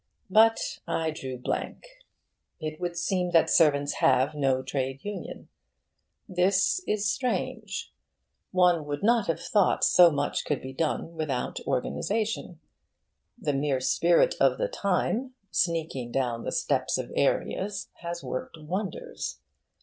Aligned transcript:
But 0.31 0.79
I 0.87 1.11
drew 1.11 1.37
blank. 1.37 1.83
It 2.59 2.81
would 2.81 2.97
seem 2.97 3.29
that 3.33 3.51
servants 3.51 3.93
have 4.01 4.33
no 4.33 4.63
trade 4.63 5.05
union. 5.05 5.47
This 6.27 6.81
is 6.87 7.07
strange. 7.07 7.93
One 8.49 8.85
would 8.87 9.03
not 9.03 9.27
have 9.27 9.39
thought 9.39 9.83
so 9.83 10.09
much 10.09 10.43
could 10.43 10.59
be 10.59 10.73
done 10.73 11.13
without 11.13 11.59
organisation. 11.67 12.59
The 13.37 13.53
mere 13.53 13.79
Spirit 13.79 14.33
of 14.41 14.57
the 14.57 14.67
Time, 14.67 15.35
sneaking 15.51 16.11
down 16.11 16.45
the 16.45 16.51
steps 16.51 16.97
of 16.97 17.11
areas, 17.15 17.89
has 17.97 18.23
worked 18.23 18.57
wonders. 18.59 19.39